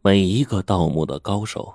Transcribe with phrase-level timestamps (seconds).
[0.00, 1.74] 每一个盗墓的高手，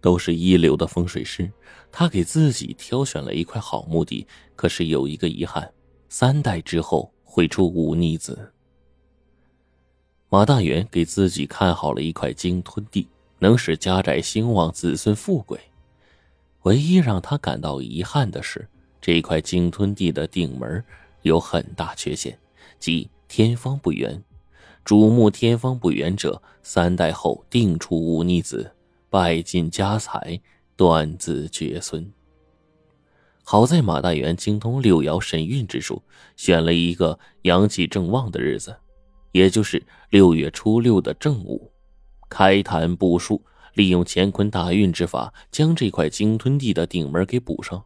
[0.00, 1.50] 都是一流的风水师。
[1.90, 5.72] 他给自己挑选了一块好墓地，可是有一个遗憾：
[6.08, 8.52] 三代之后会出忤逆子。
[10.28, 13.08] 马大元给自己看好了一块鲸吞地，
[13.38, 15.58] 能使家宅兴旺，子孙富贵。
[16.62, 18.68] 唯一让他感到遗憾的是，
[19.00, 20.82] 这块鲸吞地的顶门
[21.22, 22.38] 有很大缺陷，
[22.78, 24.22] 即天方不圆。
[24.84, 28.74] 主墓天方不圆者，三代后定出忤逆子，
[29.08, 30.40] 败尽家财，
[30.76, 32.12] 断子绝孙。
[33.44, 36.02] 好在马大元精通六爻神运之术，
[36.36, 38.74] 选了一个阳气正旺的日子，
[39.30, 39.80] 也就是
[40.10, 41.70] 六月初六的正午，
[42.28, 43.40] 开坛布术，
[43.74, 47.82] 利用乾坤大运之法，将这块鲸吞地的顶门给补上。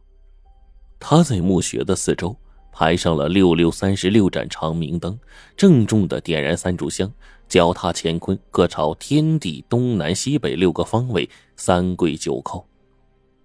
[0.99, 2.35] 他在墓穴的四周。
[2.79, 5.17] 排上了六六三十六盏长明灯，
[5.55, 7.11] 郑重的点燃三炷香，
[7.49, 12.63] 脚踏乾坤，各朝天地东南西北六个方位三跪九叩，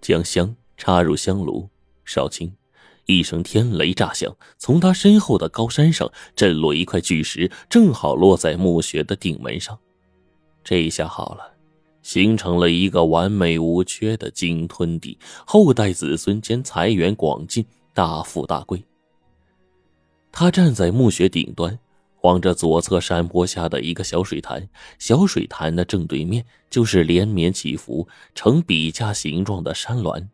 [0.03, 1.67] 将香插入香炉，
[2.05, 2.53] 烧清。
[3.07, 9.79] 一声天雷炸响，从他身后的高山上震落一块巨石，正好落在墓穴的顶门上。
[10.63, 11.55] 这一下好了，
[12.03, 18.85] 形成了一个完美无缺的鲸吞地，后代子孙间财源广进，大富大贵。
[20.33, 21.79] 他站在墓穴顶端，
[22.23, 24.67] 望着左侧山坡下的一个小水潭。
[24.99, 30.27] 小水潭的正对面就是连绵起伏、呈笔架形状的山峦，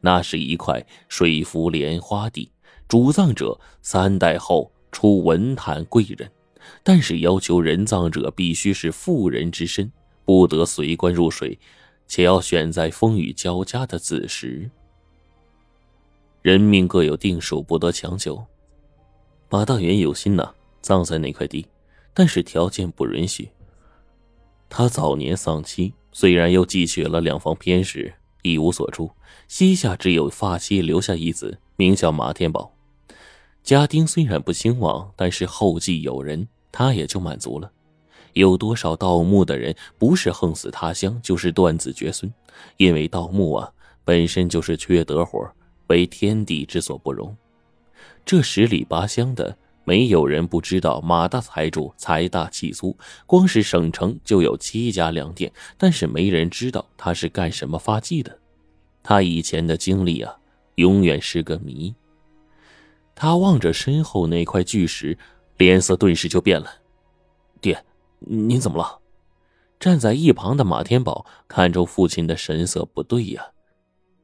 [0.00, 2.50] 那是一块水浮莲花地。
[2.88, 6.30] 主葬者三代后出文坛贵人，
[6.82, 9.90] 但是要求人葬者必须是妇人之身，
[10.24, 11.58] 不得随棺入水，
[12.08, 14.68] 且要选在风雨交加的子时。
[16.42, 18.44] 人命各有定数，不得强求。
[19.48, 20.52] 马大元有心呐，
[20.82, 21.66] 葬在那块地，
[22.12, 23.48] 但是条件不允许。
[24.68, 29.08] 他早年丧妻，虽然又汲取了两房偏室，一无所出，
[29.46, 32.72] 膝下只有发妻留下一子，名叫马天宝。
[33.62, 37.70] 家丁虽然不兴旺，但是后继有人，他也就满足了。
[38.32, 42.30] 有多少盗墓的人不是横死他乡，就是断子绝孙？
[42.76, 43.72] 因为盗墓啊，
[44.04, 45.48] 本身就是缺德活，
[45.86, 47.34] 为天地之所不容。
[48.26, 58.36] 这十里八乡的，没有人不知道马大财主财大气粗，光是省城就有七家粮店，但是没人知道他是干什么发迹的。
[59.00, 60.36] 他以前的经历啊，
[60.74, 61.94] 永远是个谜。
[63.14, 65.16] 他望着身后那块巨石，
[65.56, 66.68] 脸色顿时就变了。
[67.60, 67.80] 爹，
[68.18, 68.98] 您怎么了？
[69.78, 73.52] 站在一旁的马天宝看着父亲的神色不对呀。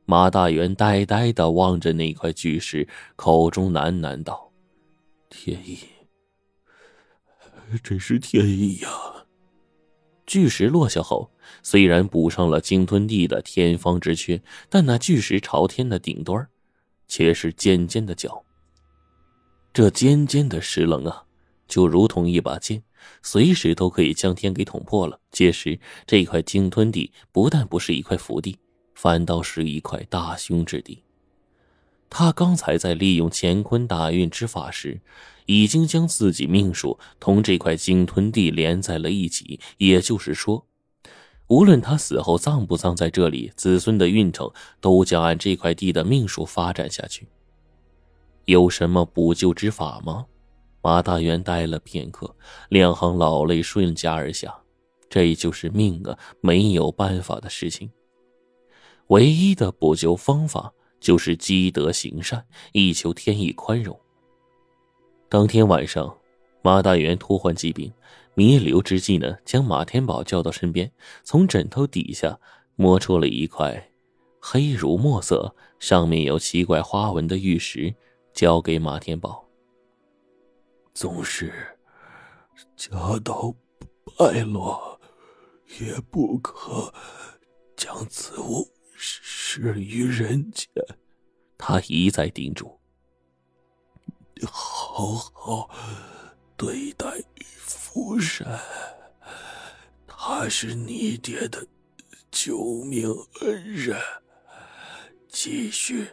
[0.05, 4.53] 马大元呆呆的望着那块巨石，口中喃喃道
[5.31, 5.79] ：“天意，
[7.83, 8.89] 真是天意呀！”
[10.27, 11.31] 巨石落下后，
[11.62, 16.49] 虽然补上了鲸吞地的天方之缺，但那巨石朝天的顶端，
[17.07, 18.45] 却是尖尖的角。
[19.73, 21.25] 这尖尖的石棱啊，
[21.67, 22.83] 就如同一把剑，
[23.23, 25.21] 随时都可以将天给捅破了。
[25.31, 28.57] 届时，这块鲸吞地不但不是一块福地。
[29.03, 31.03] 反倒是一块大凶之地。
[32.09, 35.01] 他刚才在利用乾坤大运之法时，
[35.47, 39.59] 已经将自己命数同这块鲸吞地连在了一起。
[39.79, 40.65] 也就是说，
[41.49, 44.49] 无论他死后葬不葬在这里，子孙的运程
[44.81, 47.27] 都将按这块地的命数发展下去。
[48.45, 50.27] 有什么补救之法吗？
[50.81, 52.37] 马大元呆了片刻，
[52.69, 54.57] 两行老泪顺颊而下。
[55.11, 57.91] 这就是命啊，没有办法的事情。
[59.09, 63.99] 唯一的补救方法就是积德行善，以求天意宽容。
[65.29, 66.19] 当天晚上，
[66.63, 67.93] 马大元突患疾病，
[68.35, 70.91] 弥留之际呢，将马天宝叫到身边，
[71.25, 72.39] 从枕头底下
[72.77, 73.91] 摸出了一块
[74.41, 77.95] 黑如墨色、上面有奇怪花纹的玉石，
[78.33, 79.47] 交给马天宝。
[80.95, 81.53] 纵使
[82.77, 82.91] 家
[83.25, 83.55] 道
[84.17, 85.01] 败落，
[85.81, 86.93] 也不可
[87.76, 88.72] 将此物。
[89.04, 90.69] 是于人间，
[91.58, 92.78] 他一再叮嘱
[94.46, 95.69] ：“好好
[96.56, 98.60] 对待于福山，
[100.06, 101.66] 他是你爹的
[102.31, 104.00] 救命恩人。
[105.28, 106.06] 继续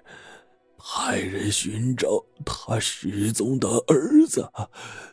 [0.79, 4.51] 派人寻找他失踪的儿子，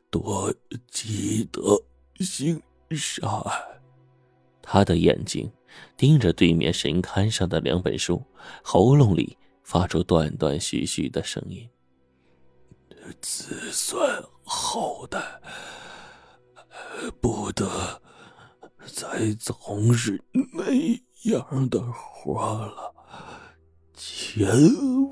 [0.08, 0.50] 多
[0.90, 1.78] 积德
[2.20, 3.28] 行善。”
[4.62, 5.52] 他的眼睛。
[5.97, 8.23] 盯着对面神龛上的两本书，
[8.63, 11.69] 喉咙里发出断断续续的声音
[13.21, 15.21] ：“子孙后代
[17.21, 18.01] 不得
[18.87, 20.73] 再从事那
[21.31, 22.95] 样的活了，
[23.95, 24.49] 千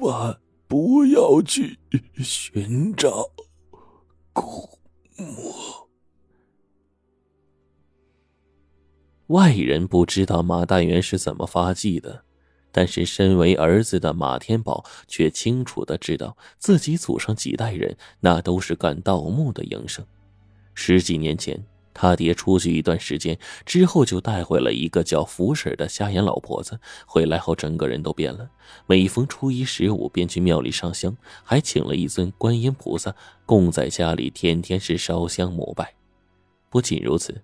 [0.00, 1.78] 万不要去
[2.22, 3.28] 寻找
[4.32, 4.78] 古
[5.16, 5.63] 墓。
[9.28, 12.24] 外人不知道马大元是怎么发迹的，
[12.70, 20.04] 但是身为儿子的马天宝却清楚的知道，自己祖上几代人那都是干盗墓的营生。
[20.74, 21.64] 十几年前。
[21.96, 26.76] 他爹出去一段时间之后，就带回了一个叫福婶的瞎眼老婆子。
[27.06, 28.50] 回来后，整个人都变了。
[28.84, 33.14] 每逢初一十五，便去庙里上香，还请了一尊观音菩萨
[33.46, 35.94] 供在家里，天天是烧香膜拜。
[36.68, 37.40] 不仅如此，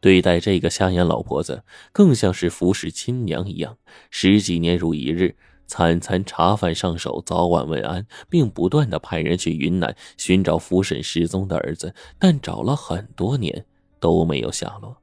[0.00, 1.62] 对待这个瞎眼老婆子，
[1.92, 3.76] 更像是服侍亲娘一样。
[4.10, 13.66] 十几年如一日，餐餐茶饭上手，早晚问安，并不断的派人去云南寻找福婶失踪的儿子，但找了很多年。
[13.98, 14.98] 都没有下落。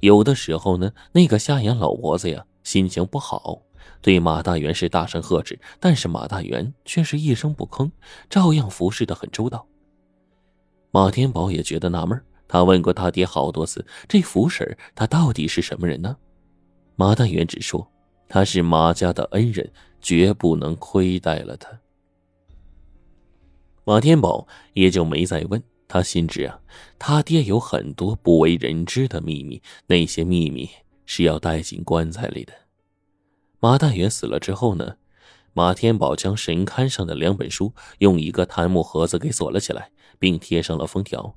[0.00, 3.60] 有的时候呢，那个瞎眼老婆子呀，心情不好，
[4.00, 7.90] 对马大元是大声呵斥，但是马大元却是一声不吭，
[8.30, 9.66] 照样服侍的很周到。
[10.90, 16.16] 马天宝也觉得纳闷儿，他问过他爹好多次，这福婶他到底是什么人呢？
[16.94, 17.86] 马大元只说
[18.28, 19.70] 他是马家的恩人，
[20.00, 21.68] 绝不能亏待了他。
[23.84, 25.62] 马天宝也就没再问。
[25.88, 26.58] 他心知啊，
[26.98, 30.68] 他爹有很多不为人知的秘密，那些秘密
[31.04, 32.52] 是要带进棺材里的。
[33.60, 34.96] 马大元死了之后呢，
[35.52, 41.36] 马天宝将神龛上的两本书用一个檀木盒子给锁了起来，并贴上了封条。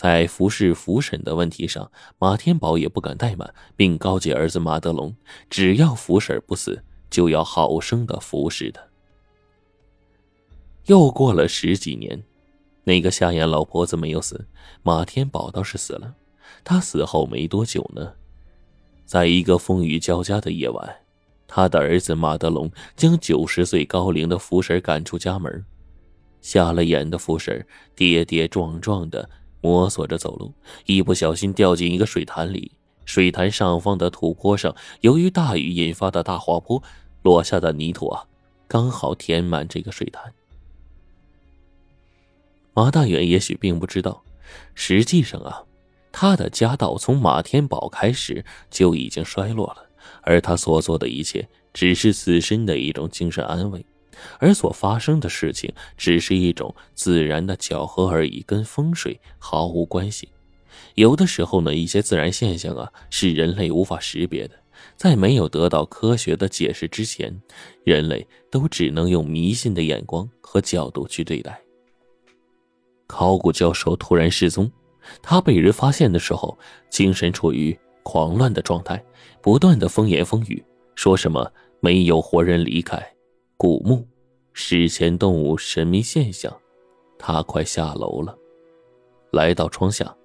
[0.00, 1.90] 在服侍福婶的问题上，
[2.20, 5.12] 马天宝也不敢怠慢，并告诫儿子马德龙，
[5.50, 8.80] 只要福婶不死，就要好生的服侍他。
[10.86, 12.22] 又过了十几年。
[12.84, 14.46] 那个瞎眼老婆子没有死，
[14.84, 16.14] 马天宝倒是死了。
[16.62, 18.12] 他死后没多久呢，
[19.04, 20.96] 在一个风雨交加的夜晚，
[21.48, 25.66] 他的儿子马德龙将九十岁高龄的福婶赶出家门。
[26.40, 27.66] 瞎了眼的福婶
[27.96, 29.28] 跌跌撞撞的
[29.60, 30.52] 摸索着走路，
[30.86, 32.72] 一不小心掉进一个水潭里。
[33.04, 36.82] 水潭上方的土坡上，由于大雨引发的大滑坡，
[37.22, 38.24] 落下的泥土啊，
[38.66, 40.32] 刚好填满这个水潭。
[42.74, 44.22] 马大远也许并不知道，
[44.74, 45.64] 实际上啊，
[46.12, 49.86] 他的家道从马天宝开始就已经衰落了，
[50.20, 53.84] 而他所做的一切只是自身的一种精神安慰，
[54.38, 60.28] 而所发生的事情只是一种自然的巧合而已，跟风水毫无关系。
[60.94, 64.54] 有的时候呢，一些自然现象啊，是人类无法识别的，
[64.96, 67.40] 在没有得到科学的解释之前，
[67.84, 71.60] 人类都只能用迷信的眼光和角度去对待。
[73.06, 74.70] 考古教授突然失踪，
[75.22, 76.56] 他被人发现的时候，
[76.90, 79.02] 精神处于狂乱的状态，
[79.40, 80.62] 不断的风言风语，
[80.94, 81.50] 说什么
[81.80, 83.04] 没有活人离开，
[83.60, 84.06] 古墓，
[84.52, 86.56] 史前动物神秘现象。
[87.18, 88.38] 他快下楼了，
[89.32, 90.16] 来到窗下，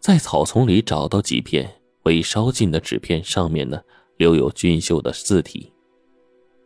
[0.00, 3.82] 在草丛里找到几片未烧尽的纸片，上面呢
[4.16, 5.70] 留有俊秀的字体：“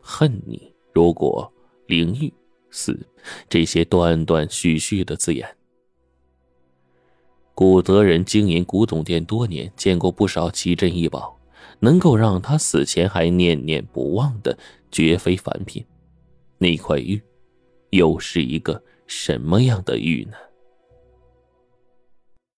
[0.01, 1.53] 恨你，如果
[1.89, 2.33] 灵玉。”
[2.71, 2.97] 死，
[3.49, 5.57] 这些断断续续的字眼。
[7.55, 11.36] 古德人经营古董店多年，见过不少奇珍异宝，
[11.81, 14.59] 能够让他死前还念念不忘的，
[14.91, 15.85] 绝非凡品。
[16.59, 17.23] 那块玉，
[17.91, 20.37] 又是一个什么样的玉呢？